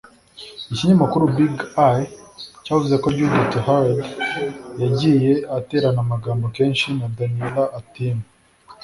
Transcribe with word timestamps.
Ikinyamakuru 0.71 1.23
Big 1.35 1.55
Eye 1.85 2.03
cyavuze 2.63 2.95
ko 3.01 3.07
Judith 3.15 3.55
Heard 3.65 3.97
yagiye 4.81 5.33
aterana 5.57 5.99
amagambo 6.05 6.45
kenshi 6.57 6.87
na 6.97 7.07
Daniella 7.17 7.63
Atim 7.79 8.17